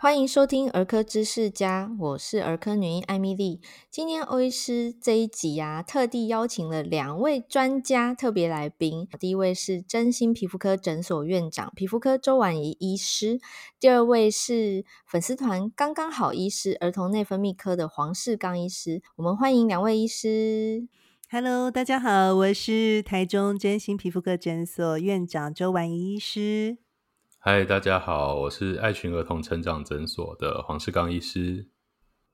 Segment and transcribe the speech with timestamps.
[0.00, 3.60] 欢迎收听儿科知识家，我是儿科女医艾米莉。
[3.90, 9.08] 今天欧医师这一集啊，特地邀请了两位专家特别来宾。
[9.18, 13.38] 第一位是真心皮肤科诊所院长、皮肤科周婉仪医师；
[13.80, 19.02] 第二位是粉丝团刚刚好医师儿童内分泌科的黄世刚医师。
[19.16, 20.86] 我们欢迎两位医师。
[21.28, 26.78] Hello，大家好，我是台中真心皮肤科诊所院长周婉仪医师。
[27.50, 31.70] 嗨，大家好，我是爱群儿童成长诊所的黄世刚医师。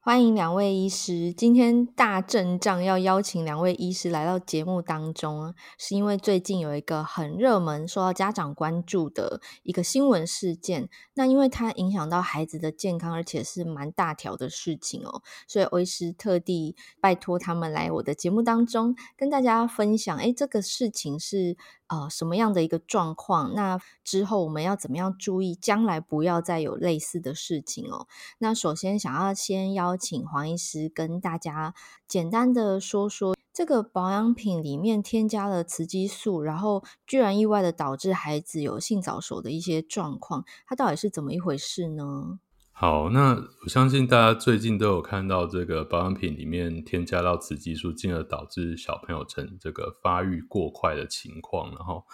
[0.01, 10.89] 欢迎两位医师，今天大阵仗要邀请两位医师来到节目当中，是因为最近有一个很热门、受到家长关注的一个新闻事件。
[11.15, 21.57] 那因为它影响到孩子的健康，而且是蛮大条的事情哦，所以欧医师特地拜托他们来我的节目当中，跟大家分享，诶，这个事情是。
[21.89, 23.55] 呃，什么样的一个状况？
[23.55, 28.07] 那之后我们要怎么样注意，将来不要再有类似的事情哦。
[28.39, 31.75] 那首先想要先邀请黄医师跟大家
[32.09, 42.41] 简单的说说，这个保养品里面添加了雌激素，然后居然意外的导致孩子有性早熟的一些状况，它到底是怎么一回事呢？
[42.77, 51.71] 好，那我相信大家最近都有看到这个保养品里面添加到雌激素，进而导致小朋友成这个发育过快的情况。
[51.71, 52.05] 然后，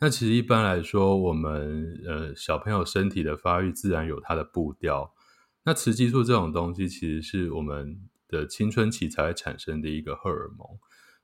[0.00, 5.12] 那其实一般来说，我们呃小朋友身体的发育自然有它的步调。
[5.64, 10.66] 那雌激素这种东西，其实是我们的青春期才会产生的一个荷尔蒙。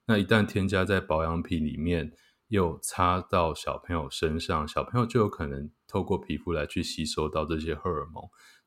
[0.06, 2.12] 那一旦添加在保养品里面，
[2.48, 8.22] 又擦到小朋友身上，小朋友就有可能透过皮肤来去吸收到这些荷尔蒙。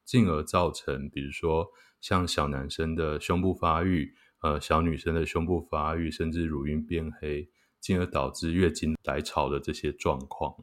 [0.08, 1.68] 进而造成，比如说
[2.00, 7.50] 像小男生的胸部发育，呃，小女生的胸部发育，甚至乳晕变黑，
[7.82, 10.56] 进而导致月经来潮的这些状况。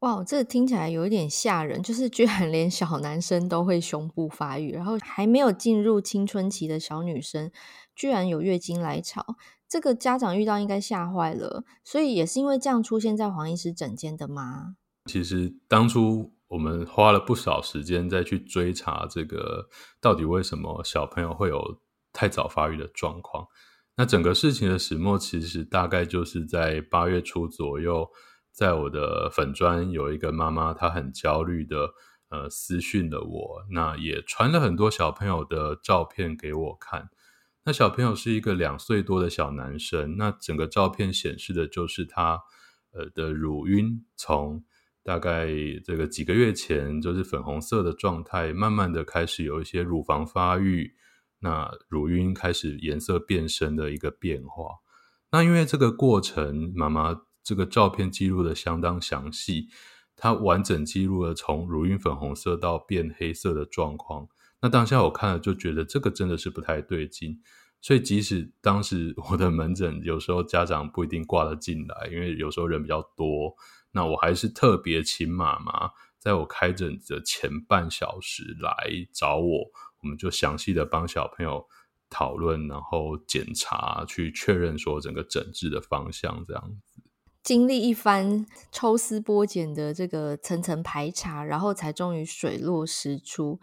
[0.00, 7.52] 哇，这听起来有一点吓人，就是居然连小男生都会胸部发育，然后还没有进入青春期的小女生，
[7.94, 9.36] 居然有月经来潮，
[9.68, 11.62] 这个家长遇到应该吓坏了。
[11.84, 14.74] 所以也是因为这样出现在黄医师诊间的吗？
[15.04, 16.32] 其实当初。
[16.48, 19.68] 我们花了不少时间再去追查这个
[20.00, 23.46] 到底为什么小朋友会有太早发育的状况。
[23.96, 28.08] 那整个事情的始末其实大概就是在八月初左右，
[28.50, 31.90] 在我的粉专有一个妈妈，她很焦虑的
[32.30, 37.10] 呃私讯了我，那也传了很多小朋友的照片给我看。
[37.64, 42.40] 那小朋友是一个两岁多的小男生，那整个照片显示的就是他
[42.92, 44.64] 呃的乳晕从。
[45.02, 45.46] 大概
[45.84, 50.94] 这个几个月前，就是粉红色的状态，慢慢的开始有一些乳房发育，
[51.40, 54.76] 那乳晕开始颜色变深的一个变化。
[55.30, 59.68] 那因为这个过程，妈妈这个照片记录的相当详细，
[60.14, 64.28] 它完整记录了从乳晕粉红色到变黑色的状况。
[64.60, 67.40] 那当下我看了就觉得这个真的是不太对劲，
[67.80, 73.54] 所以即使当时我的门诊有时候家长不一定挂得进来，因为有时候人比较多。
[73.92, 79.70] 那我还是特别请妈妈在我开诊的前半小时来找我，
[80.02, 81.66] 我们就详细的帮小朋友
[82.10, 87.02] 讨论，然后检查，去确认说整个诊治的方向这样子。
[87.42, 93.58] 经历一番抽丝剥茧的这个层层排查，然后才终于水落石出。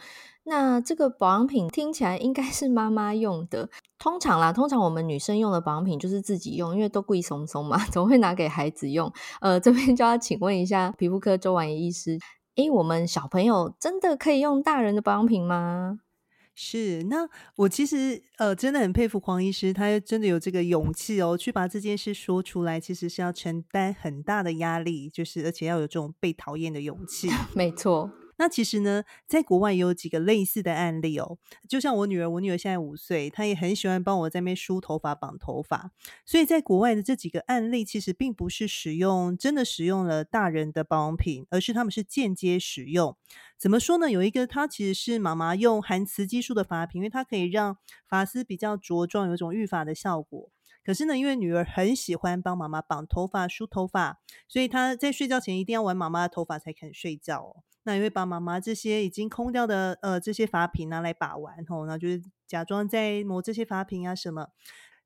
[0.47, 3.69] 那这个保养品听起来应该是妈妈用的。
[3.97, 9.11] 通常啦，通常我们女生用的保养品就是自己用，因为都贵松松嘛， 总会拿给孩子用。
[9.41, 12.19] 呃，这边就要请问一下皮肤科周婉仪医师，
[12.55, 15.99] 诶，我们小朋友真的可以用大人的保养品吗？
[16.53, 27.29] 是，那我其实呃真的很佩服黄医师，他真的有这个勇气哦，去把这件事说出来，其实是要承担很大的压力，就是而且要有这种被讨厌的勇气。
[27.55, 28.11] 没错。
[28.37, 31.37] 那其实呢，在国外也有几个类似的案例哦。
[31.69, 35.91] 就像我女儿，我女儿现在五岁，她也很喜欢帮我在那边梳头发、绑头发。
[36.25, 43.15] 所以在国外的这几个案例，其实并不是使用真的使用了大人的保养品，而是他们是间接使用。
[43.57, 44.11] 怎么说呢？
[44.11, 47.77] 有一个，它其实是妈妈用含雌激素的发品，因为它可以让
[48.07, 50.49] 发丝比较茁壮，有一种育发的效果。
[50.83, 57.63] 可是呢，因为女儿很喜欢帮妈妈绑头发、梳头发，所以她在睡觉前一定要玩妈妈的头发才肯睡觉哦。
[57.85, 64.49] 那也会把妈妈这些已经空掉的呃这些发品拿来把玩吼，那就是假装在抹这些发品啊什么，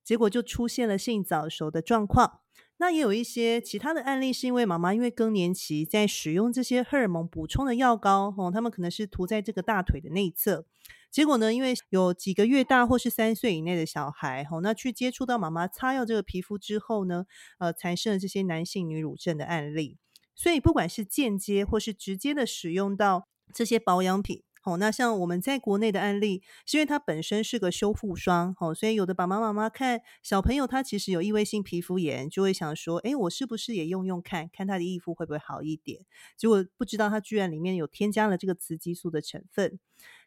[0.03, 2.39] 结果就出现了性早熟的状况。
[2.77, 10.65] 那也有一些其他的案例，是因为妈妈因为更年期在使用这些荷尔蒙补充的药膏吼，他们可能是涂在这个大腿的内侧，
[11.11, 17.25] 结果呢，因为有几个月大或是三岁以内的小孩吼，那去接触到妈妈擦药这个皮肤之后呢，
[17.57, 19.97] 呃，产生了这些男性女乳症的案例。
[20.39, 36.05] 所以，不管是间接或是直接的使用到这些保养品，哦，那像我们在国内的案例，是因为它本身是个修复霜，哦，所以有的爸爸妈妈看小朋友他其实有异位性皮肤炎，就会想说，诶，我是不是也用用看看他的异肤会不会好一点？
[36.37, 39.77] 结果不知道它居然里面有添加了这个雌激素的成分。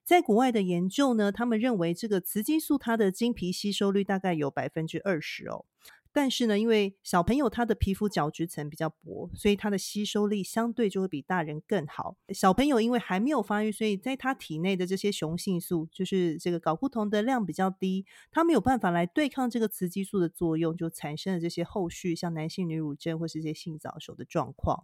[0.05, 5.65] 在国外的研究呢，他们认为这个雌激素它的经皮吸收率大概有百分之二十哦。
[6.13, 12.17] 但是呢，因为小朋友他的皮肤角质层比较薄，所以他的吸收力相对就会比大人更好。
[12.29, 24.83] 小朋友因为还没有发育，所以在他体内的这些雄性素，就是这个睾固酮的量比较低，他没有办法来对抗这个雌激素的作用，就产生了这些后续像男性女乳症或是这些性早熟的状况。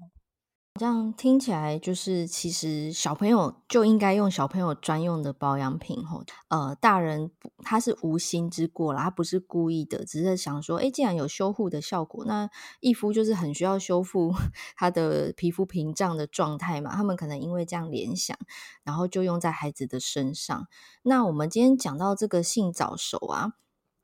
[0.79, 6.23] 这样听起来就是，其实小朋友就应该用小朋友专用的保养品吼。
[6.49, 7.33] 呃，大人
[7.65, 12.49] 他是无心之过啦，他不是故意的，只是想说，诶，既然有修护的效果，那
[12.79, 14.33] 异肤就是很需要修复
[14.77, 16.95] 他的皮肤屏障的状态嘛。
[16.95, 18.39] 他们可能因为这样联想，
[18.85, 20.69] 然后就用在孩子的身上。
[21.03, 23.55] 那我们今天讲到这个性早熟啊。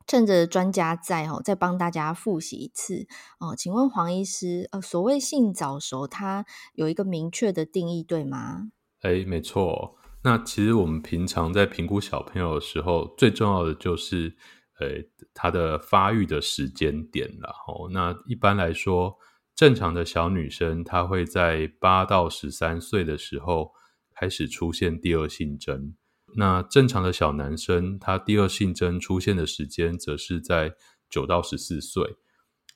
[0.07, 3.07] 趁着专家在哦，再帮大家复习一次
[3.39, 3.55] 哦。
[3.57, 8.71] 请问黄医师，呃，所谓性早熟，它有一个明确的定义，对吗？
[9.01, 9.97] 哎，没错。
[10.23, 14.35] 那其实我们平常在评估小朋友的时候，最重要的就是，
[14.81, 14.89] 呃，
[15.35, 17.51] 他的发育的时间点了。
[17.69, 19.19] 哦，那一般来说，
[19.55, 23.73] 正常的小女生，她会在八到十三岁的时候
[24.15, 25.95] 开始出现第二性征。
[26.37, 30.75] 那正常的小男生，他第二性征出现的时间，则是在
[31.09, 32.17] 九到十四岁。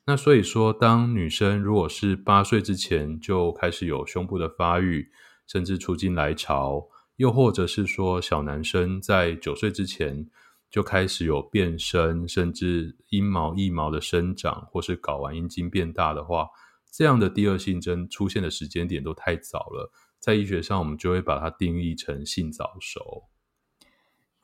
[0.07, 5.11] 那所以说，当女生如果是八岁之前就开始有胸部的发育，
[5.47, 10.27] 甚至初经来潮，又或者是说小男生在九岁之前
[10.71, 16.49] 就开始有变声，甚至阴毛、腋毛的生长，或是睾丸阴茎变大的话，
[16.91, 23.25] 这样的第二性征出现的时间点都太早了，在医学上我们就会把它定义成性早熟。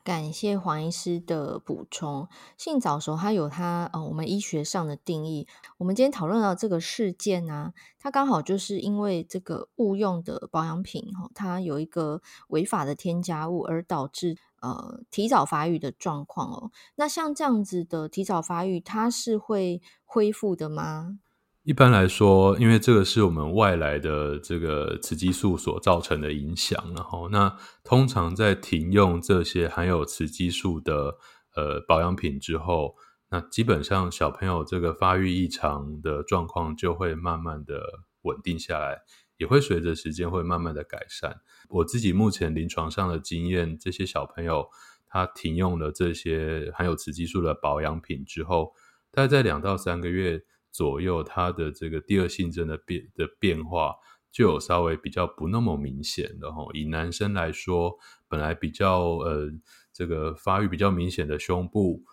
[0.05, 2.29] 感谢黄医师的补充。
[2.59, 5.47] 性早熟它有它呃，我们医学上的定义。
[5.79, 16.71] 我们今天讨论到这个事件呢、它刚好就是因为这个误用的保养品哈，它有一个违法的添加物，而导致呃提早发育的状况哦。
[16.97, 21.17] 那像这样子的提早发育，它是会恢复的吗？
[21.65, 31.17] 一般来说，因为这个是我们外来的这个雌激素所造成的影响，然后那通常在停用这些含有雌激素的
[31.55, 32.95] 呃保养品之后，
[33.31, 37.81] 那基本上小朋友这个发育异常的状况就会慢慢的
[38.21, 39.01] 稳定下来，
[39.37, 41.41] 也会随着时间会慢慢的改善。
[41.69, 44.69] 我自己目前临床上的经验，这些小朋友
[45.07, 48.73] 他停用了这些含有雌激素的保养品之后，
[49.11, 50.43] 大概在两到三个月。
[50.75, 53.95] 左右，他的这个第二性征的变的变化
[54.29, 56.65] 就有稍微比较不那么明显的哈。
[56.73, 57.95] 以男生来说，
[58.27, 59.49] 本来比较呃
[59.93, 62.03] 这个发育比较明显的胸部，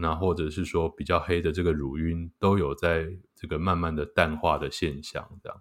[0.00, 5.60] 那或者是说比较黑的这个乳晕，都有在这个慢慢的淡化的现象，这样。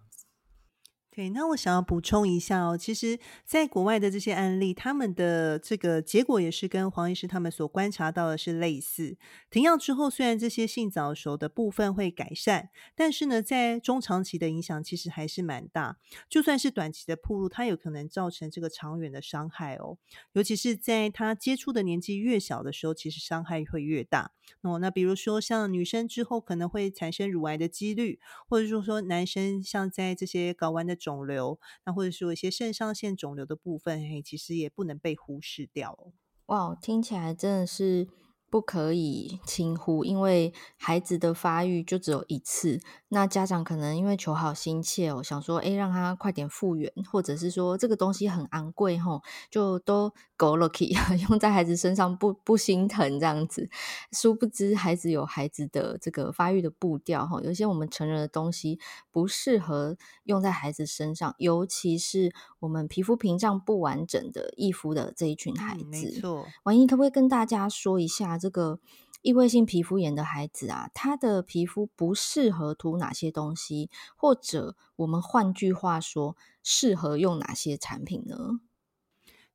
[1.16, 9.18] 对，那我想要补充一下哦，其实，在国外的这些案例，他们的这个结果也是跟黄医师他们所观察到的是类似。
[9.50, 15.96] 停药之后，虽然这些性早熟的部分会改善，但是呢，在中长期的影响其实还是蛮大。
[16.28, 19.98] 就算是短期的铺路，它有可能造成这个长远的伤害哦。
[20.34, 24.32] 尤其是在他接触的年纪越小的时候，其实伤害会越大。
[24.64, 36.14] 哦，那比如说像女生之后可能会产生乳癌的几率，或者说说男生像在这些睾丸的肿瘤，那或者说一些肾上腺肿瘤的部分，嘿，其实也不能被忽视掉哦。
[36.48, 38.08] 哇，听起来真的是。
[38.56, 42.80] 不可以轻忽，因为孩子的发育就只有一次。
[43.10, 49.22] 那家长可能因为求好心切哦，想说，诶，让他快点复原，或者是说这个东西很昂贵吼，
[49.52, 50.96] 就都 go lucky
[51.28, 53.70] 用在孩子身上不不心疼这样子。
[54.14, 58.80] 殊不知孩子有孩子的这个发育的步调哈，有些我们成人的东西
[59.12, 62.34] 不适合用在孩子身上，尤其是
[62.66, 65.84] 我们皮肤屏障不完整的易肤的这一群孩子。
[65.84, 68.40] 嗯，没错，王莹可不可以跟大家说一下？
[68.40, 68.80] 这个
[69.22, 78.60] 异位性皮肤炎的孩子啊，他的皮肤不适合涂哪些东西，或者我们换句话说，适合用哪些产品呢？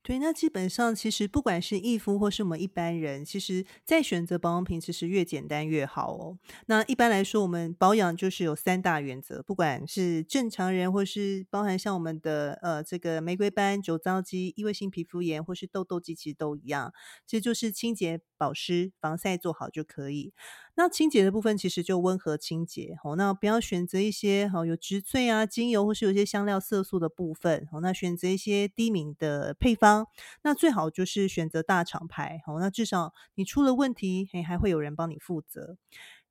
[0.03, 6.39] 对，那基本上其实不管是异肤或是我们一般人，其实在选择保养品，其实越简单越好哦。
[6.67, 16.93] 那一般来说，我们保养就是有三大原则，不管是正常人，或是包含像我们的呃这个玫瑰斑、酒糟肌、异位性皮肤炎，或是痘痘肌，其实都一样，
[17.27, 20.33] 其实就是清洁、保湿、防晒做好就可以。
[20.83, 30.07] 那清洁的部分其实就温和清洁，好，那不要选择一些好有植萃啊、精油或是有些香料、色素的部分，好，那选择一些低敏的配方，
[30.43, 35.77] 那最好就是选择大厂牌，好，那至少你出了问题，嘿，还会有人帮你负责。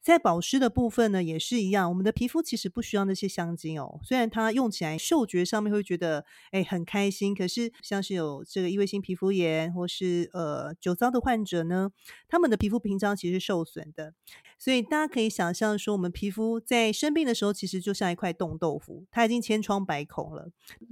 [0.01, 1.89] 在保湿的部分呢，也是一样。
[1.89, 11.91] 我们的皮肤其实不需要那些香精哦，虽然它用起来嗅觉上面会觉得哎很开心，可是像是有这个异位性皮肤炎或是呃酒糟的患者呢，
[12.27, 14.13] 他们的皮肤屏障其实是受损的。
[14.58, 20.51] 所以大家可以想象说，我们皮肤在生病的时候，其实就像一块冻豆腐，它已经千疮百孔了。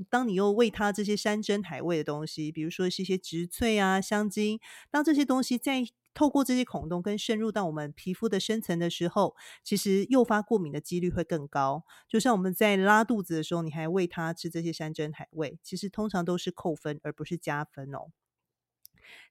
[0.09, 4.59] 当你又喂它这些山珍海味的东西，比如说是一些植萃啊、香精，
[4.89, 5.83] 当这些东西在
[6.17, 11.83] 透过这些孔洞跟渗入到我们皮肤的深层的时候，其实诱发过敏的几率会更高。
[12.07, 18.07] 就像我们在拉肚子的时候，你还喂它吃这些山珍海味，其实通常都是扣分而不是加分哦。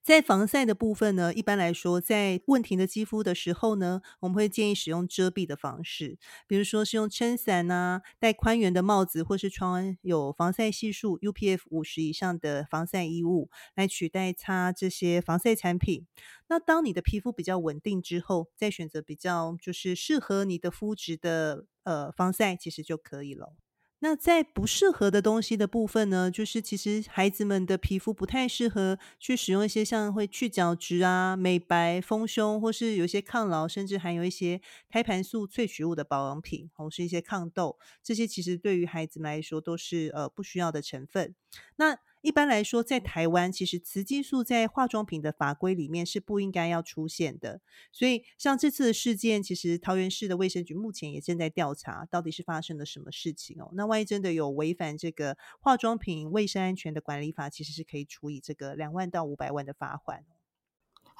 [0.03, 6.17] 在防晒的部分呢，一般来说，在问题的肌肤的时候呢，我们会建议使用遮蔽的方式，
[6.47, 16.05] 比如说是用撑伞啊，戴宽圆的帽子，或是穿有防晒系数 UPF 五十以上的防晒衣物来取代擦这些防晒产品。
[16.47, 23.53] 那当你的皮肤比较稳定之后，再选择比较就是适合你的肤质的呃防晒，其实就可以了。
[23.99, 41.33] 那在不适合的东西的部分呢，就是其实孩子们的皮肤不太适合去使用一些像会去角质啊、美白、丰胸，或是有一些抗老，甚至含有一些胎盘素萃取物的保养品，或是一些抗痘，这些其实对于孩子们来说都是呃不需要的成分。
[41.77, 47.61] 那一般来说，在台湾，其实雌激素在化妆品的法规里面是不应该要出现的。
[47.91, 53.69] 所以，像这次的事件，其实桃园市的卫生局目前也正在调查，到底是发生了什么事情哦。
[53.73, 60.21] 那万一真的有违反这个化妆品卫生安全的管理法，其实是可以处以这个两万到五百万的罚锾。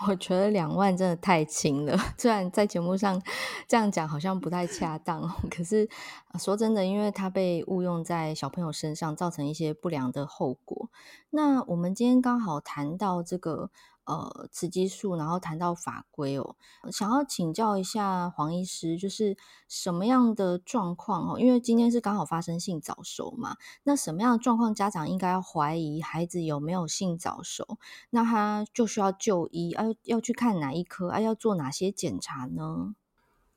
[0.05, 3.21] 我觉得两万真的太轻了， 虽然在节目上
[3.67, 5.89] 这样讲好像不太恰当，可是
[6.37, 10.89] 说真的，因为他被误用在小朋友身上，造成一些不良的后果。
[11.31, 13.71] 那我们今天刚好谈到这个。
[14.07, 16.55] 呃，雌激素，然后谈到法规哦，
[16.93, 19.35] 想要请教一下黄医师，就是
[19.67, 21.37] 什么样的状况哦？
[21.37, 27.77] 因为今天是刚好发生性早熟嘛，那什么样的状况家长应该要怀疑孩子有没有性早熟？
[28.09, 31.09] 那他就需要就医，要、啊、要去看哪一科？
[31.09, 32.95] 啊，要做哪些检查呢？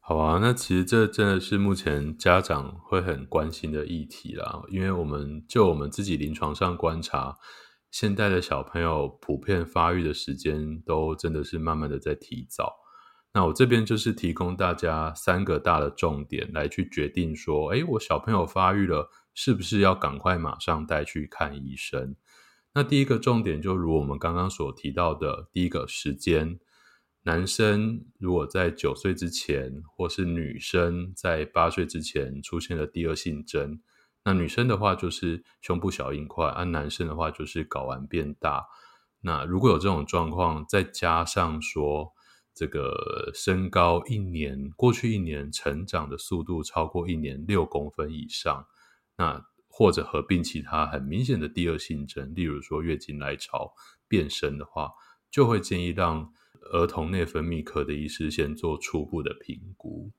[0.00, 7.38] 好啊，那其实这真的是目前家长会很关心的议题啦，因为我们就我们自己临床上观察。
[7.90, 12.76] 现代的小朋友普遍发育的时间都真的是慢慢的在提早。
[13.32, 22.16] 那我这边就是提供大家三个大的重点来去决定说，诶，我小朋友发育了，是不是要赶快马上带去看医生？
[22.74, 26.58] 那第一个重点就如我们刚刚所提到的，第一个时间，
[27.22, 33.80] 男生如果在九岁之前，或是女生在八岁之前出现了第二性征。
[34.24, 38.66] 那女生的话就是胸部小硬块，而、男生的话就是睾丸变大。
[39.22, 42.12] 那如果有这种状况，再加上说
[42.54, 48.66] 这个身高一年，过去一年成长的速度超过一年六公分以上，
[49.16, 53.72] 那或者合并其他很明显的第二性征，例如说月经来潮
[54.08, 54.90] 变深的话，
[55.30, 56.32] 就会建议让
[56.72, 60.10] 儿童内分泌科的医师先做初步的评估。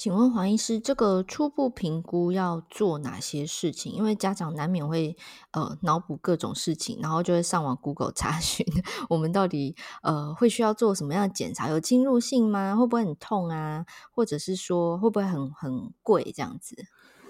[0.00, 3.92] 请问黄医师，这个初步评估要做哪些事情？
[3.92, 5.14] 因为家长难免会
[5.50, 8.64] 呃脑补各种事情，然后就会上网 Google 查 询，
[9.10, 11.68] 我们到底呃会需要做什么样的检查？
[11.68, 12.74] 有侵入性吗？
[12.76, 13.84] 会不会很痛啊？
[14.14, 16.74] 或者是说会不会很很贵这样子？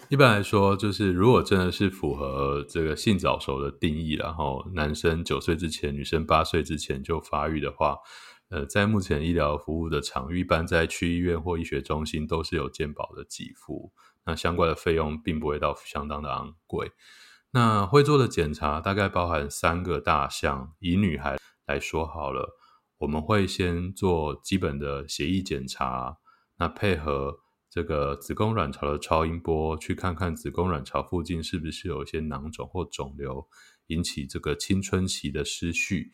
[0.09, 7.97] 一般来说，就是如果真的是符合这个性早熟的定义，然后男生九岁之前，女生八岁之前就发育的话。
[8.50, 13.92] 呃，在目前医疗服务的场域，一般在区医院或医学中心都是有健保的给付，
[14.26, 16.90] 那相关的费用并不会到相当的昂贵。
[17.52, 22.57] 那会做的检查大概包含三个大项，以女孩来说好了，
[22.99, 26.19] 我们会先做基本的血液检查，
[26.59, 27.38] 那配合
[27.71, 33.47] 这个子宫卵巢的超音波，去看看子宫卵巢附近是不是有一些囊肿或肿瘤，
[33.87, 36.11] 引起这个青春期的失序。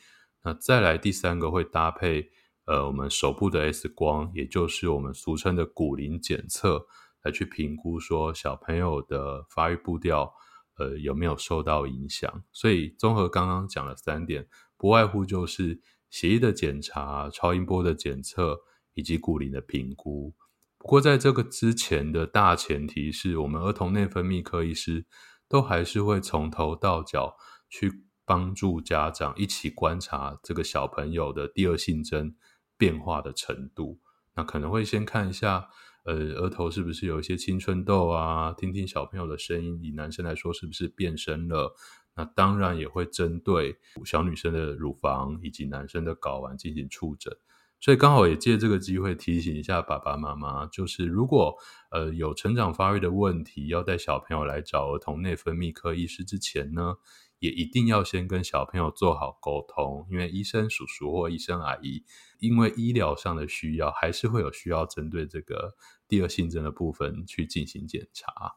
[0.46, 2.30] 那再来第三个会搭配
[2.66, 6.86] 呃我们手部的 X 光，也就是我们俗称的骨龄检测，
[7.24, 10.32] 来去评估说小朋友的发育步调
[10.78, 12.44] 呃有没有受到影响。
[12.52, 18.60] 所以综合刚刚讲了三点，不外乎就是血液的检查、超音波的检测
[18.94, 20.32] 以及骨龄的评估。
[20.78, 25.06] 不过在这个之前的大前提是我们儿童内分泌科医师
[25.48, 27.36] 都还是会从头到脚
[27.68, 28.05] 去。
[28.26, 32.34] 帮助家长一起观察这个小朋友的第二性征
[32.76, 34.00] 变化的程度。
[34.34, 35.68] 那可能会先看一下，
[36.04, 38.52] 呃，额头是不是有一些青春痘啊？
[38.52, 41.74] 听听小朋友的声音，以男生来说是不是变声了？
[42.16, 47.34] 那当然也会针对小女生的乳房以及男生的睾丸进行触诊。
[47.78, 51.54] 所以刚好也借这个机会提醒一下爸爸妈妈，就是如果
[51.90, 56.96] 呃有成长发育的问题，要带小朋友来找儿童内分泌科医师之前呢，
[57.38, 62.04] 也一定要先跟小朋友做好沟通，因为医生叔叔或医生阿姨，
[62.38, 65.76] 因为医疗上的需要，还是会有需要针对这个
[66.08, 68.56] 第二性征的部分去进行检查。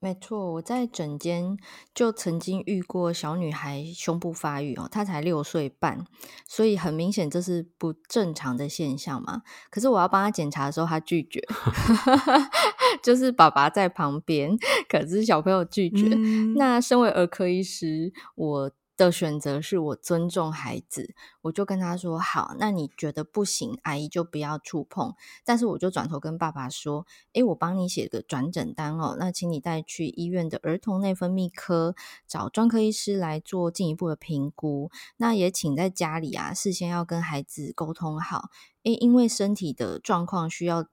[0.00, 1.56] 没错，我在诊间
[1.92, 6.06] 就曾经遇过小女孩胸部发育哦，她才六岁半，
[6.46, 9.42] 所以很明显这是不正常的现象嘛。
[9.70, 11.40] 可是我要帮她检查的时候，她拒绝，
[13.02, 14.56] 就是爸爸在旁边，
[14.88, 16.08] 可是小朋友拒绝。
[16.12, 18.70] 嗯、那身为儿科医师，我。
[18.98, 25.14] 的选择是我尊重孩子，我就跟他说好，那你觉得不行，阿姨就不要触碰。
[25.44, 31.94] 但是我就转头跟爸爸说，诶，我帮你写个转诊单哦，那请你带去医院的儿童内分泌科
[32.26, 34.90] 找专科医师来做进一步的评估。
[35.18, 38.50] 那也请在家里啊，事先要跟孩子沟通好，
[38.82, 40.88] 诶，因为身体的状况需要。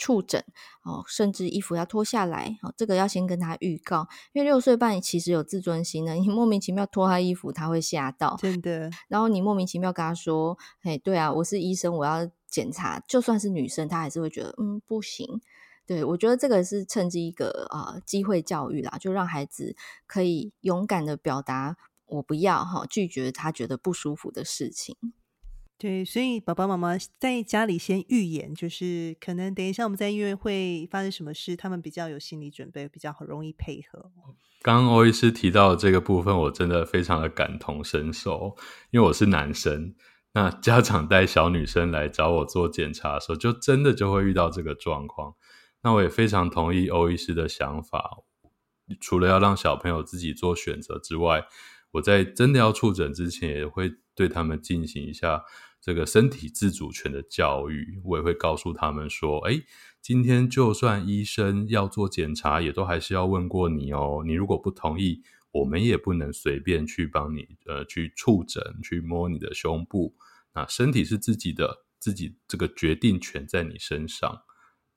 [0.00, 0.42] 触诊
[0.82, 8.90] 哦，甚至衣服要脱下来哦，这个要先跟他预告，因为六岁半其实有自尊心的，你莫名其妙脱他衣服，他会吓到，真的。
[9.08, 15.42] 然后你莫名其妙跟他说：“哎，对啊，我是医生，我要检查。”就算是女生，她还是会觉得嗯不行。
[15.86, 19.76] 对，我觉得这个是趁机一个呃机会教育啦，就让孩子
[20.06, 21.76] 可以勇敢的表达
[22.06, 24.96] 我不要哈，拒绝他觉得不舒服的事情。
[25.80, 34.12] 对，所以爸爸妈妈在家里先预演，就是可能等一下我们在医院会发生什么事，他们比较有心理准备，比较容易配合。
[34.60, 38.54] 刚刚欧医师提到的这个部分，我真的非常的感同身受，
[38.90, 39.94] 因为我是男生，
[40.34, 45.34] 那家长带小女生来找我做检查的时候，就真的就会遇到这个状况。
[45.82, 48.18] 那我也非常同意欧医师的想法，
[49.00, 51.46] 除了要让小朋友自己做选择之外，
[51.92, 55.42] 我在真的要触诊之前，也会对他们进行一下。
[55.80, 59.62] 这个身体自主权的教育，我也会告诉他们说：“哎，
[60.02, 64.22] 今天就算医生要做检查，也都还是要问过你哦。
[64.26, 70.14] 你如果不同意，我们也不能随便去帮你呃去触诊，去摸你的胸部。
[70.54, 74.42] 那身体是自己的，自己这个决定权在你身上。”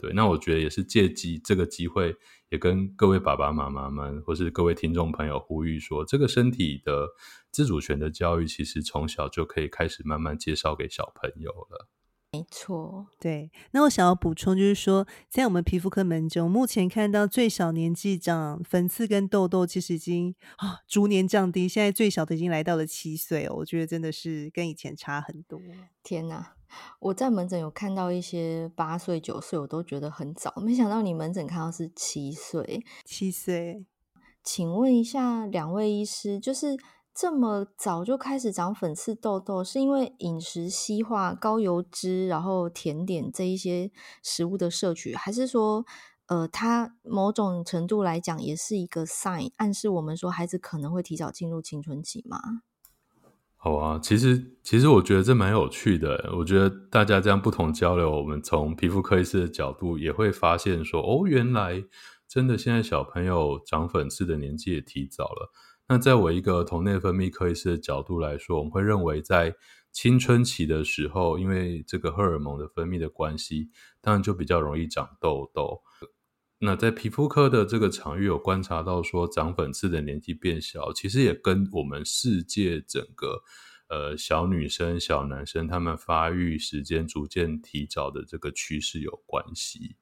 [0.03, 2.13] 对，那我觉得也是借机这个机会，
[2.49, 7.07] 也跟各位爸爸妈妈们，或是各位听众朋友呼吁说，这个身体的
[7.51, 11.87] 自主权的教育，其实从小就可以开始慢慢介绍给小朋友了。
[12.33, 13.51] 没错，对。
[13.71, 23.53] 那我想要补充就是说，在我们皮肤科门诊，目前看到最小年纪长粉刺跟痘痘，其实已经啊逐年降低，现在最小的已经来到了七岁哦。
[23.57, 25.61] 我觉得真的是跟以前差很多。
[26.01, 26.55] 天哪！
[26.99, 30.51] 我在门诊有看到一些八岁、九岁，我都觉得很早。
[30.57, 33.85] 没想到你门诊看到是七岁，七岁。
[34.43, 36.75] 请问一下两位医师，就是
[37.13, 43.91] 这么早就开始长粉刺、痘痘，是因为饮食西化、高油脂，然后甜点这一些
[44.23, 45.85] 食物的摄取，还是说，
[46.25, 52.39] 呃，它某种程度来讲也是一个 sign，暗示我们说孩子可能会提早进入青春期吗？
[53.55, 56.31] 好啊，其实其实我觉得这蛮有趣的。
[56.35, 61.85] 我觉得大家这样不同交流，我们从皮肤科医师的角度也会发现说，哦，原来
[62.27, 65.51] 真的现在小朋友长粉刺的年纪也提早了。
[65.93, 69.55] 那在我一个同内分泌科医师的角度来说，我们会认为在
[69.91, 73.69] 青春期的时候，因为这个荷尔蒙的分泌的关系，
[74.01, 75.83] 当然就比较容易长痘痘。
[76.57, 83.43] 那在皮肤科的这个场域有观察到说，长粉刺的年纪变小，其实也跟我们世界整个
[83.87, 89.97] 呃小女生、小男生他们发育时间逐渐提早的这个趋势有关系。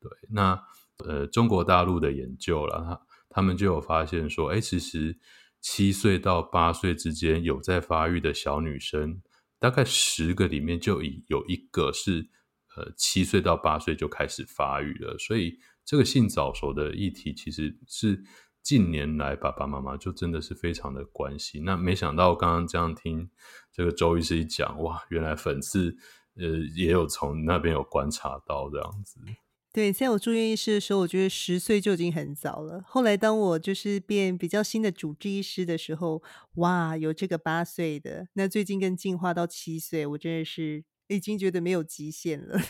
[0.00, 0.60] 对，那
[1.06, 5.18] 呃中国大陆的研究了，他们就有发现说，哎，其实
[5.62, 9.22] 七岁到八岁之间有在发育的小女生，
[9.58, 12.28] 大概十个里面就有有一个是
[12.76, 15.58] 呃七岁到八岁就开始发育了，所以。
[15.82, 18.22] 这个性早熟的议题，其实是
[18.62, 21.64] 近年来爸爸妈妈就真的是非常的关心。
[21.64, 23.28] 那没想到刚刚这样听
[23.72, 25.96] 这个周医师一讲，哇，原来粉刺
[26.36, 29.18] 呃也有从那边有观察到这样子。
[29.72, 32.82] 对，在我住院医师的时候，我觉得十岁就已经很早了。
[32.84, 36.20] 后来当我就是变比较新的主治医师的时候，
[36.54, 38.26] 哇，有这个八岁的。
[38.32, 42.58] 那最近更进化到七岁，我真的是已经觉得没有极限了。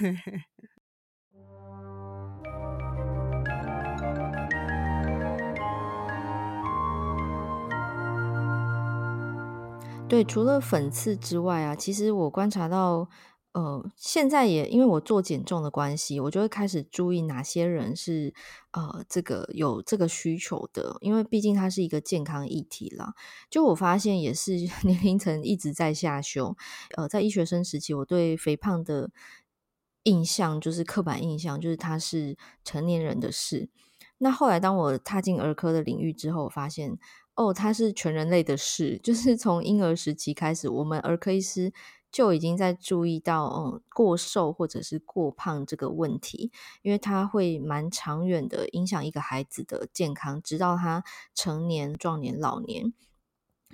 [10.07, 13.09] 对，除了粉刺之外啊，其实我观察到，
[13.53, 18.33] 呃，现在也因为我做减重的关系，我就会开始注意哪些人是
[18.71, 23.13] 呃这个有这个需求的，因为毕竟它是一个健康议题啦。
[23.51, 24.53] 就我发现也是
[24.87, 26.57] 年龄层一直在下修。
[26.97, 29.11] 呃，在医学生时期，我对肥胖的
[30.05, 33.69] 印象就是刻板印象，就是它是成年人的事。
[34.19, 36.97] 那后来当我踏进儿科的领域之后，我发现
[37.35, 41.73] 哦，它是全人类的事， 就是从婴儿时期开始，我们儿科医师。
[42.13, 46.51] 就已经在注意到，嗯，过瘦或者是过胖这个问题，
[46.83, 52.93] 因为它会蛮长远的影响一个孩子的健康，直到他成年、壮年、老年，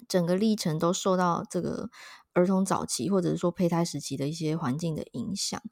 [0.07, 1.88] 整个历程都受到这个
[2.35, 5.62] 儿童早期或者是说胚胎时期的一些环境的影响。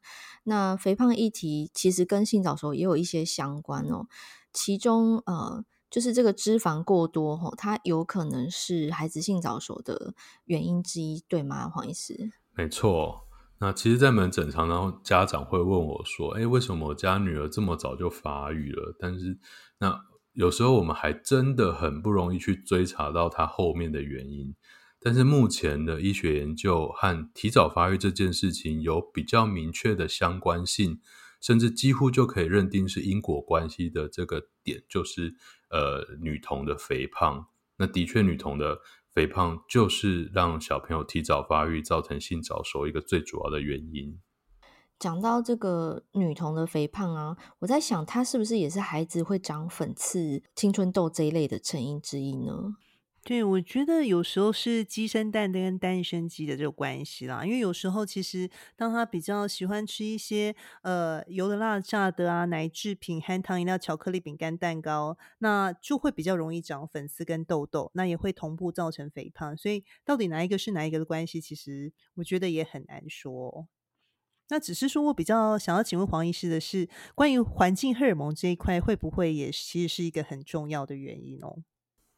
[0.43, 4.07] 那肥胖议题其实跟性早熟也有一些相关哦，
[4.51, 12.31] 其中呃，就是这个脂肪过多吼，它有可能是孩子性早熟的原因之一，对吗，黄医师？
[12.57, 13.27] 没错，
[13.59, 19.37] 那其实，在门诊常常家长会问我说：“哎，为什么我家女儿这么早就发育了？”但是，
[19.79, 24.55] 那有时候我们还真的很不容易去追查到她后面的原因。
[25.01, 31.01] 但是，目前的医学研究和提早发育这件事情有比较明确的相关性，
[31.41, 35.35] 甚至几乎就可以认定是因果关系的这个点，就是
[35.69, 37.47] 呃，女童的肥胖。
[37.77, 38.79] 那的确，女童的。
[39.15, 44.19] 肥胖就是让小朋友提早发育，造成性早熟一个最主要的原因。
[44.99, 52.75] 讲到这个女童的肥胖啊，我在想，她是不是也是孩子会长粉刺、青春痘这一类的成因之一呢？
[53.27, 57.43] 对，我觉得有时候是鸡生蛋跟蛋生鸡的这个关系啦。
[57.43, 69.57] 因为有时候其实当他比较喜欢吃一些呃油的、辣、炸的啊，奶制品、含糖饮料、巧克力、饼干、蛋糕，那就会比较容易长粉刺跟痘痘，那也会同步造成肥胖。
[69.57, 73.67] 所以到底哪一个是哪一个的关系，其实我觉得也很难说。
[74.49, 81.63] 那只是说我比较想要请问黄医师的是，关于环境荷尔蒙这一块，会不会也其实是一个很重要的原因哦？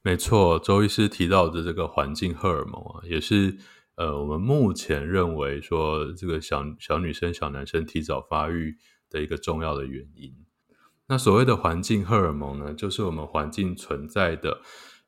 [0.07, 3.57] 没错，周医师提到的这个环境荷尔蒙啊，也是
[3.95, 8.77] 呃，我们目前认为说这个小小女生、小男生提早发育
[9.09, 10.33] 的一个重要的原因。
[11.09, 14.61] 那所谓的环境荷尔蒙呢，就是我们环境存在的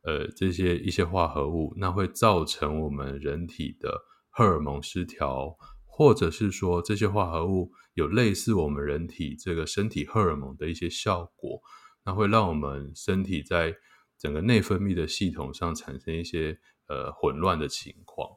[0.04, 11.62] 呃这些一些化合物，那会造成我们人体的荷尔蒙失调，或者是说这些化合物有类似我们人体这个身体荷尔蒙的一些效果，
[12.04, 13.74] 那会让我们身体在
[14.20, 18.30] 整个内分泌的系统上产生一些呃混乱的情况。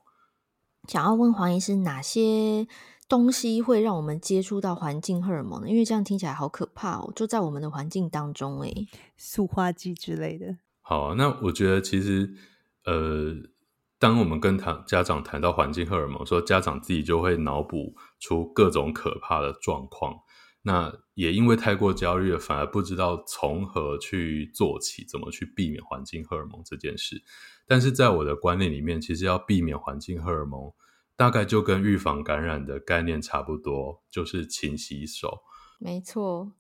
[0.89, 2.67] 想要问黄医师，哪些
[3.09, 5.69] 东西会让我们接触到环境荷尔蒙呢？
[5.69, 10.57] 因为这样听起来好可怕哦，就在我们的环境当中，诶，塑化剂之类的。
[10.81, 12.35] 好，那我觉得其实
[12.85, 13.33] 呃，
[13.99, 20.15] 当我们跟谈家长谈到环境荷尔蒙，说家长自己就会脑补出各种可怕的状况。
[20.65, 27.21] 那也因为太过焦虑了，反而不知道从何去做起，怎么去避免环境荷尔蒙这件事。
[27.67, 30.73] 但是在我的观念里面，其实要避免环境荷尔蒙，
[31.17, 35.43] 大概就跟预防感染的概念差不多，就是勤洗手。
[35.81, 36.53] 没错，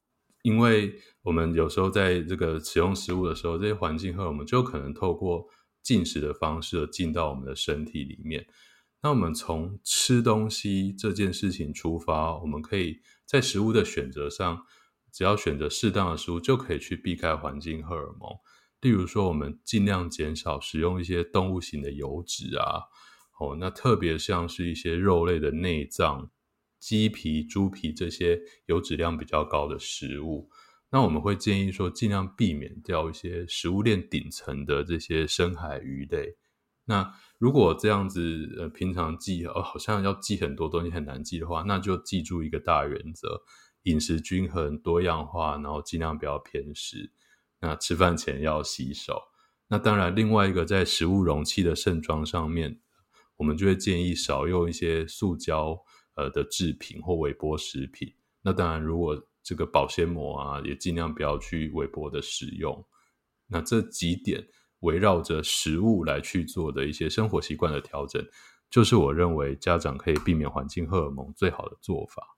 [0.42, 5.46] 因为我们有时候在这个使用食物的时候，这些环境荷尔蒙就可能透过
[5.80, 8.44] 进食的方式进到我们的身体里面。
[9.00, 13.00] 那我们从吃东西这件事情出发，我们可以。
[13.32, 14.62] 在食物的选择上，
[15.10, 18.30] 只要选择适当的食物，就可以去避开环境荷尔蒙。
[18.82, 22.82] 例如说，我们尽量减少使用一些动物性的油脂啊，
[23.40, 26.30] 哦，那特别像是一些肉类的内脏、
[26.78, 30.50] 鸡皮、猪皮这些油脂量比较高的食物。
[30.90, 36.36] 那我们会建议说，尽量避免掉一些食物链顶层的这些深海鱼类。
[36.92, 43.40] 那如果这样子，呃，平常记，哦，好像要记很多东西很难记的话，那就记住一个大原则：
[43.84, 47.10] 饮食均衡、多样化，然后尽量不要偏食。
[47.60, 49.22] 那吃饭前要洗手。
[49.68, 52.78] 那当然，另外一个在食物容器的盛装上面，
[53.38, 55.82] 我们就会建议少用一些塑胶
[56.16, 58.12] 呃的制品或微波食品。
[58.42, 62.84] 那当然，如果这个保鲜膜啊，也尽量不要去微波的使用。
[63.46, 64.46] 那这几点。
[64.82, 68.24] 围绕着食物来去做的一些生活习惯的调整，
[68.70, 72.36] 就是我认为家长可以避免环境荷尔蒙最好的做法。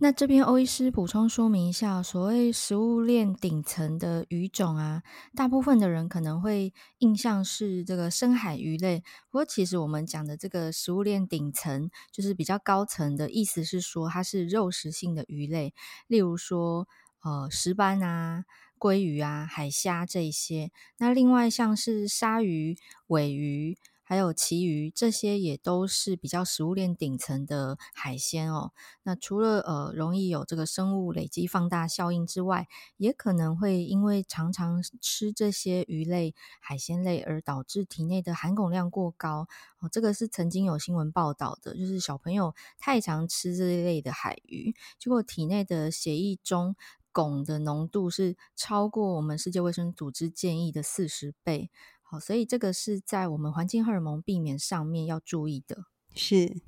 [0.00, 5.02] 那这边欧医师补充说明一下，所谓食物链顶层的鱼种啊，
[5.34, 9.02] 大部分的人可能会印象是这个深海鱼类。
[9.28, 15.74] 不过，其实我们讲的这个食物链顶层，就是比较高层的意思是说，它是肉食性的鱼类，
[16.06, 16.86] 例如说
[17.24, 18.44] 呃石斑啊。
[18.78, 28.72] 鲑鱼啊、海虾这一些，那另外像是鲨鱼、鮪鱼，还有旗鱼，这些也都是比较食物链顶层的海鲜哦。
[29.02, 39.46] 那除了呃容易有这个生物累积放大效应之外，也可能会因为常常吃这些鱼类、海鲜类而导致体内的含汞量过高
[39.80, 39.88] 哦。
[39.92, 46.76] 这个是曾经有新闻报道的，就是小朋友太常吃这一类的海鱼，结果体内的血液中
[47.18, 51.68] 汞的浓度是超过我们世界卫生组织建议的四十倍。
[52.02, 55.86] 好，所以这个是在我们环境荷尔蒙避免上面要注意的。
[56.14, 56.62] 是，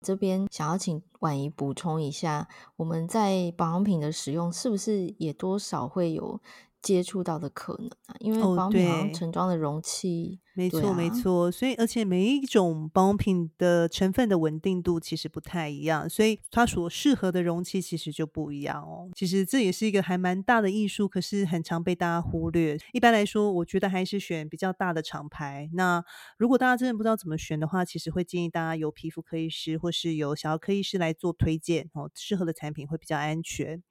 [0.00, 6.40] 这边想要请婉仪补充一下，我们在保养品的使用是不是也多少会有
[6.80, 8.14] 接触到的可能啊？
[8.20, 10.40] 因为保养品好像盛装的容器。
[10.56, 19.10] 哦没错，没错，所以而且每一种保养品的成分的稳定度其实不太一样，所以它所适合的容器其实就不一样哦。
[19.14, 22.78] 其实这也是一个还蛮大的艺术，可是很常被大家忽略。
[22.94, 25.68] 一般来说，我觉得还是选比较大的厂牌。
[25.74, 26.02] 那
[26.38, 33.82] 如果大家真的不知道怎么选的话，其实会建议大家由皮肤科医师或是由小儿科医师来做推荐哦，适合的产品会比较安全。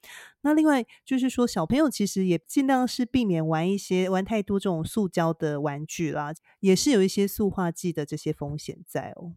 [0.41, 6.33] 那另外就是说，小朋友其实也尽量是避免玩一些玩太多这种塑胶的玩具啦。
[6.65, 9.31] 也是有一些塑化剂的这些风险在哦。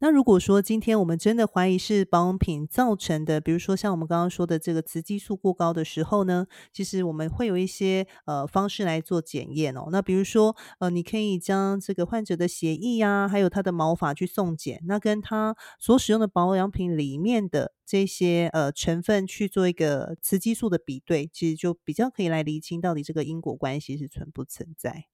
[0.00, 9.88] 那如果说今天我们真的怀疑是保养品造成的，比如说像我们刚刚说的这个雌激素过高的时候呢，其实我们会有一些呃方式来做检验哦。
[9.90, 25.06] 那比如说呃，你可以将这个患者的血液啊，还有他的毛发去送检，那跟他所使用的保养品里面的这些呃成分去做一个雌激素的比对，其实就比较可以来厘清到底这个因果关系是存不存在。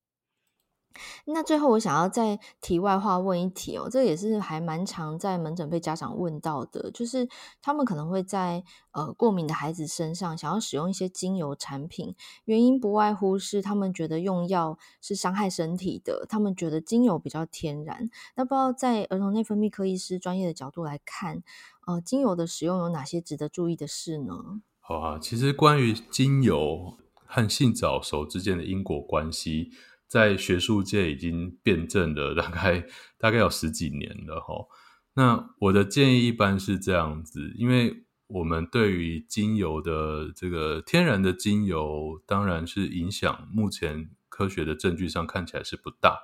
[1.25, 7.29] 那最后，我想要再题外话问一题哦，这也是还蛮常在门诊被家长问到的，就是
[7.63, 18.11] 他们可能会在呃过敏的孩子身上想要使用一些精油产品，原因不外乎是他们觉得用药是伤害身体的，他们觉得精油比较天然。
[18.35, 21.43] 那不知道在儿童内分泌科医师专业的角度来看，
[21.87, 24.61] 呃，精油的使用有哪些值得注意的事呢？
[24.81, 29.71] 好啊，其实关于精油和性早熟之间的因果关系。
[30.11, 32.85] 在学术界已经辩证了大概
[33.17, 34.67] 大概有十几年了齁。
[35.15, 46.19] 那我的建议一般是这样子，因为我们对于精油的这个天然的精油，当然是影响目前科学的证据上看起来是不大，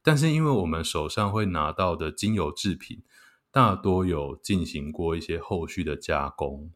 [0.00, 3.02] 但是因为我们手上会拿到的精油制品，
[3.50, 6.70] 大多有进行过一些后续的加工。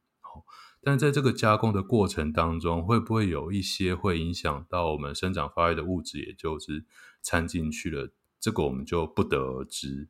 [0.88, 6.86] 但在这个加工的过程当中，会不会有一些会影响到我们生长发育的物质，也就是
[7.20, 8.10] 掺进去了？
[8.40, 10.08] 这个我们就不得而知。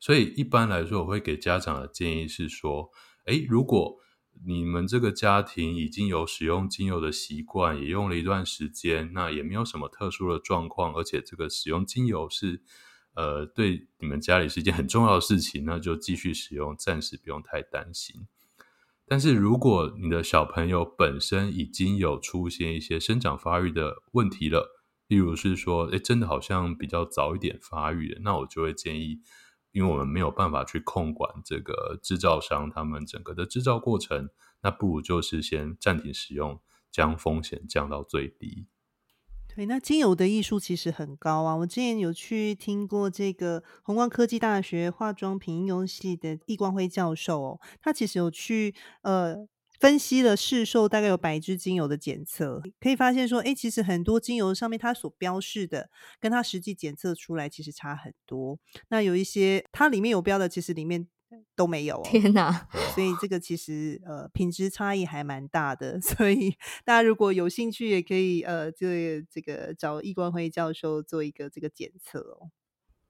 [0.00, 2.90] 所以一般来说，我会给家长的建议是说：
[3.26, 3.98] 诶，如果
[4.44, 12.60] 你们这个家庭已经有使用精油的习惯，也用了一段时间，那也没有什么特殊的状况，而且这个使用精油是
[13.14, 18.26] 呃对你们家里是一件很重要的事情，那就继续使用，暂时不用太担心。
[19.08, 29.20] 但是如果你的小朋友本身已经有出现一些生长发育的问题了，例如是说，诶，真的好像比较早一点发育，那我就会建议，
[29.70, 34.28] 因为我们没有办法去控管这个制造商他们整个的制造过程，
[34.62, 38.66] 那不如就是先暂停使用，将风险降到最低。
[39.56, 41.56] 对，那精油的艺术其实很高啊！
[41.56, 49.34] 我之前有去听过这个宏光科技大学化妆品应用系的易光辉教授哦，他其实有去呃
[49.80, 55.88] 分析了市售大概有百支精油的检测，可以发现说，哎，其实很多精油上面它所标示的，
[56.20, 58.58] 跟它实际检测出来其实差很多。
[58.90, 61.08] 那有一些它里面有标的，其实里面。
[61.54, 62.68] 都没有哦，天哪！
[62.94, 66.50] 所以这个其实呃品质差异还蛮大的， 所以
[66.84, 72.50] 大家如果有兴趣，也可以呃这这个找易光辉教授做一个这个检测哦。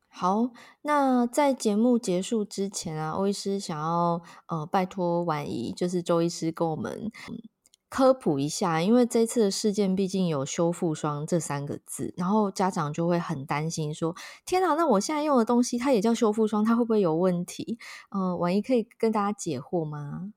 [0.08, 0.50] 好，
[0.82, 7.10] 那在节目结束之前啊，欧医师想要呃拜托婉仪，就是周医师跟我们。
[7.28, 7.42] 嗯
[7.88, 17.78] 科普一下，因为这次的事件毕竟有修复霜这三个字，然后家长就会很担心说：“天哪，那我现在用的东西它也叫修复霜，它会不会有问题？”
[18.10, 20.32] 嗯，婉仪可以跟大家解惑吗？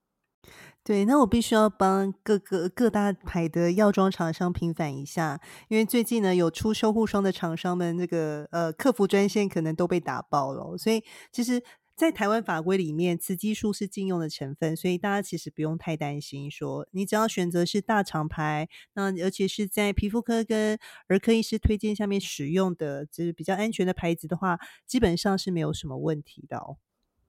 [0.84, 11.64] 对，那我必须要帮各个各大牌的药妆厂商平反一下，因为最近呢有出修护霜的厂商们，那个呃客服专线可能都被打爆了，所以其实。
[12.00, 16.88] 在台湾法规里面，雌激素是禁用的成分，所以大家其实不用太担心说。
[16.92, 24.58] 你只要选择是大厂牌，那而且是在皮肤科跟儿科医师推荐下面使用的，就是比较安全的牌子的话，
[24.88, 26.78] 基本上是没有什么问题的哦。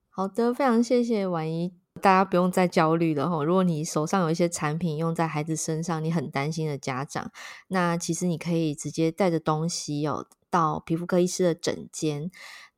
[0.08, 3.42] 好的，非常谢谢婉仪，大家不用再焦虑了哈。
[3.42, 7.32] 如果你手上有一些产品用在孩子身上，你很担心的家长，
[7.66, 10.28] 那其实你可以直接带着东西哦。
[10.48, 12.28] 到皮肤科医师的诊间。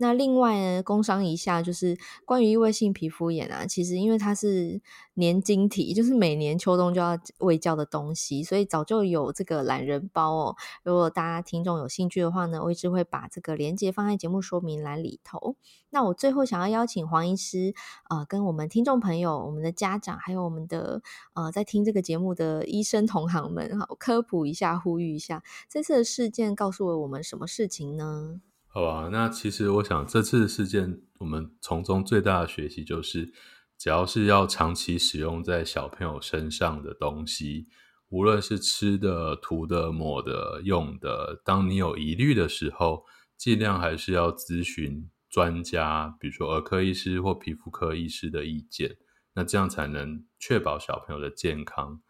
[0.03, 4.81] 那另外呢，工商一下就是关于异位性皮肤炎啊，其实因为它是
[5.15, 10.57] 年经体，就是每年秋冬就要喂教的东西，所以早就有这个懒人包哦。
[10.83, 15.55] 如果大家听众有兴趣的话呢，我一直会把这个链接放在节目说明栏里头。
[15.91, 17.73] 那我最后想要邀请黄医师，
[18.11, 21.01] 呃，跟我们听众朋友、我们的家长，还有我们的
[21.35, 28.41] 呃在听这个节目的医生同行们，好，科普一下，呼吁一下，这次的事件告诉了我们什么事情呢？
[28.75, 33.31] 好吧，那其实我想这次事件，我们从中最大的学习就是，
[33.77, 37.69] 只要是要长期使用在小朋友身上的东西，
[38.09, 43.05] 无论是吃的、涂的、抹的、用的，当你有疑虑的时候，
[43.37, 48.97] 尽量还是要咨询专家，比如说儿科医师或皮肤科医师的意见，
[49.35, 52.01] 那这样才能确保小朋友的健康。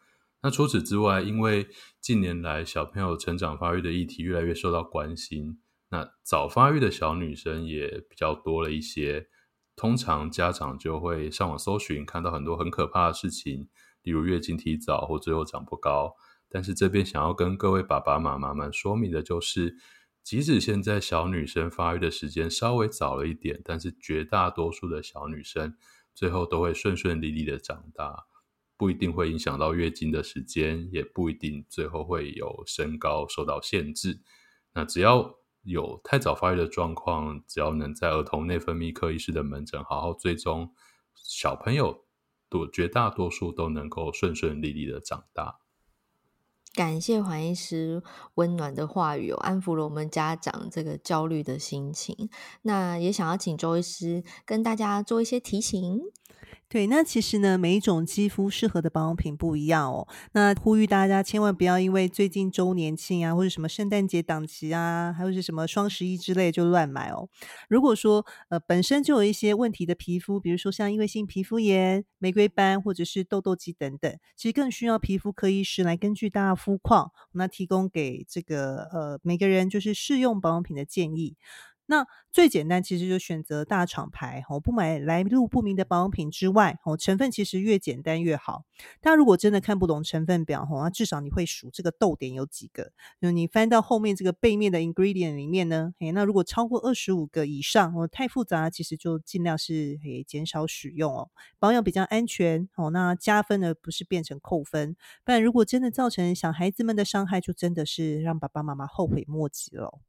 [0.43, 1.67] 那除此之外，因为
[2.01, 5.59] 近年来小朋友成长发育的议题越来越受到关心。
[5.93, 9.29] 那早发育的小女生也比较多了一些，
[9.77, 13.69] 通常家长就会上网搜寻，看到很多很可怕的事情，
[14.03, 16.15] 例如月经提早或最后长不高。
[16.49, 19.77] 但是这边想要跟各位爸爸妈妈们说明的就是，
[20.25, 25.77] 即使现在小女生发育的时间稍微早了一点，但是绝大多数的小女生
[26.15, 28.25] 最后都会顺顺利利的长大，
[28.79, 34.21] 不一定会影响到月经的时间，也不一定最后会有身高受到限制。
[34.73, 40.73] 那只要有太早发育的状况，只要能在儿童内分泌科医师的门诊好好追踪，
[41.15, 42.05] 小朋友
[42.49, 45.59] 多绝大多数都能够顺顺利利的长大。
[46.75, 48.03] 感谢黄医师
[48.37, 52.31] 温暖的话语，安抚了我们家长这个焦虑的心情。
[52.63, 56.01] 那也想要请周医师跟大家做一些提醒。
[56.73, 60.09] 对，那其实呢，每一种肌肤适合的保养品不一样哦。
[60.33, 67.29] 那呼吁大家千万不要因为最近周年庆啊，或者什么圣诞节档期啊，还有是什么双十一之类就乱买哦。
[67.69, 81.37] 如果说呃本身就有一些问题的皮肤，比如说像异位性皮肤炎、玫瑰斑或者是痘痘肌等等，其实更需要皮肤科医师来根据大家肤况，那提供给这个呃每个人就是适用保养品的建议。
[81.87, 88.65] 那最简单，其实就选择大厂牌，哦，不买来路不明的保养品之外，哦，成分其实越简单越好。
[89.01, 92.93] 大家如果真的看不懂成分表，哦，那至少你会数这个逗点有几个。
[93.21, 101.29] 就你翻到后面这个背面的 ingredient 里面呢，诶，那如果超过二十五个以上，哦，太复杂，其实就尽量是诶减少使用哦。
[101.59, 104.97] 保养比较安全，哦，那加分的不是变成扣分。
[105.25, 110.01] 不然如果真的造成小孩子们的伤害，就真的是让爸爸妈妈后悔莫及了。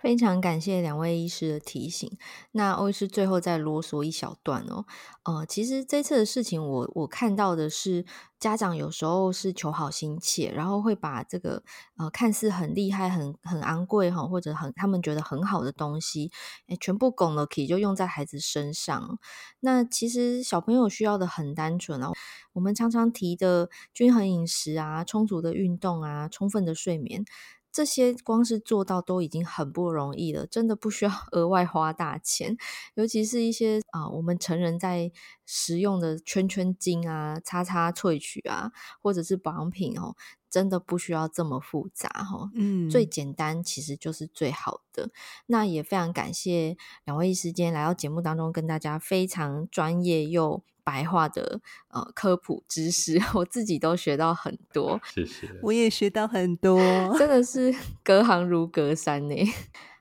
[0.00, 2.16] 非常感谢两位医师的提醒。
[2.52, 4.84] 那欧医师最后再啰嗦一小段哦。
[5.24, 8.06] 呃，其实这次的事情我，我看到的是
[8.38, 11.64] 家长有时候是求好心切，然后会把这个
[11.96, 16.30] 呃看似很厉害、很很昂贵哈，或者很他们觉得很好的东西，
[16.68, 19.18] 诶全部拱了可以就用在孩子身上。
[19.60, 22.12] 那其实小朋友需要的很单纯哦。
[22.54, 27.24] 我们常常提的均衡饮食啊、充足的运动啊、充分的睡眠。
[27.72, 32.56] 这些光是做到都已经很不容易了，真的不需要 额外花大钱。
[32.94, 35.10] 尤其是一些啊、我们成人在
[35.46, 40.14] 使用的圈圈精啊、叉叉萃取啊，或者是保养品哦，
[40.50, 42.50] 真的不需要这么复杂哈。
[42.54, 45.10] 嗯，最简单其实就是最好的。
[45.46, 55.00] 那也非常感谢两位医师今天来到节目当中，跟大家非常专业又白话的呃科普知识， 我自己都学到很多。
[55.14, 56.80] 谢谢，我也学到很多，
[57.18, 59.34] 真的是隔行如隔山呢。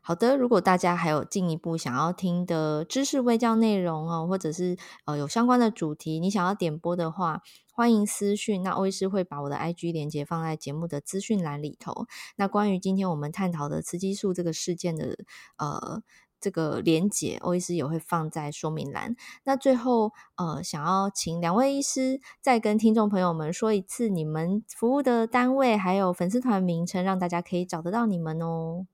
[0.08, 7.42] 好的，如果大家还有进一步想要听的知识微教内容哦，或者是呃有相关的主题，你想要点播的话，
[7.74, 8.64] 欢迎私讯。
[8.64, 12.06] 那欧医师会把我的 IG 连接放在节目的资讯栏里头。
[12.38, 15.18] 那关于今天我们探讨的雌激素这个事件的
[15.58, 16.02] 呃。
[16.40, 19.16] 这个连接，欧医师也会放在说明栏。
[19.44, 28.86] 那最后，呃，想要请两位医师再跟听众朋友们说一次你们服务的单位，还有粉丝团名称，让大家可以找得到你们哦。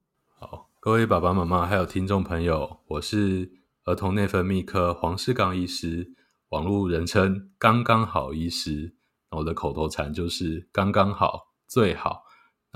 [0.84, 3.50] 各位爸爸妈妈还有听众朋友，我是
[3.86, 6.14] 儿童内分泌科黄世刚医师，
[6.50, 8.94] 网络人称“刚刚好医师”。
[9.32, 12.24] 我的口头禅就是“刚刚好，最好”。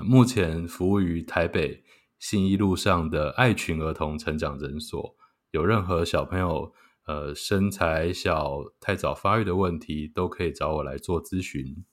[0.02, 1.84] 目前服务于台北。
[2.18, 5.14] 信义路上的爱群儿童成长诊所，
[5.50, 6.72] 有任何小朋友
[7.06, 11.84] 呃身材小、太早发育的问题，都可以找我来做咨询。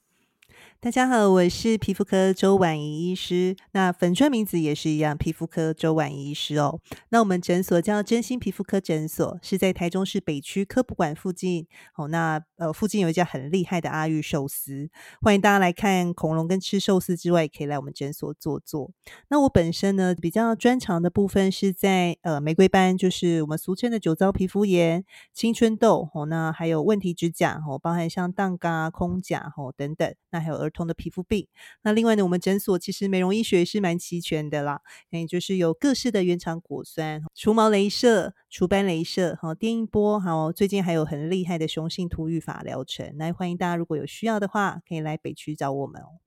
[0.82, 3.56] 大家好，我是皮肤科周婉仪医师。
[3.72, 6.80] 那粉专名字也是一样，皮肤科周婉仪医师哦。
[7.10, 11.66] 那我们诊所叫真心皮肤科诊所，是在台中市北区科普馆附近。
[11.96, 14.88] 哦，那呃附近有一家很厉害的阿裕寿司，
[15.22, 18.92] 欢迎大家来看恐龙跟吃寿司之外，也可以来我们诊所坐坐。
[19.30, 25.04] 那我本身呢，比较专长的部分是在呃玫瑰斑，就是我们俗称的酒糟皮肤炎、
[25.34, 31.48] 青春痘哦，那还有问题指甲哦，包含像荡嘎、空甲哦等等，那还有儿童的皮肤病，
[31.84, 34.82] 那另外呢，我们诊所其实美容医学也是蛮齐全的啦，
[35.12, 43.16] 也就是有各式的原厂果酸、除毛镭射、除斑镭射、好电音波，好最近还有很厉害的雄性秃发疗程。
[43.16, 46.25] 那欢迎大家如果有需要的话，可以来北区找我们哦。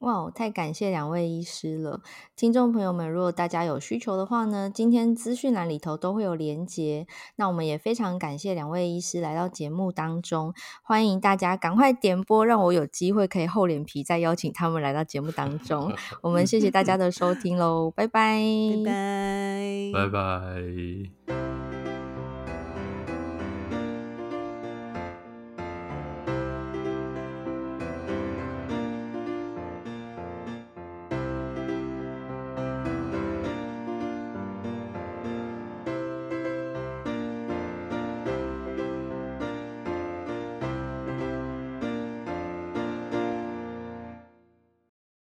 [0.00, 2.00] 哇，太感谢两位医师了！
[2.34, 7.06] 听众朋友们，如果大家有需求的话呢，今天资讯栏里头都会有连结。
[7.36, 15.92] 那我们也非常感谢两位医师来到节目当中，欢迎大家赶快点播，让我有机会可以厚脸皮再邀请他们来到节目当中。
[16.22, 18.40] 我们谢谢大家的收听喽，拜拜，
[18.84, 21.79] 拜拜，拜拜。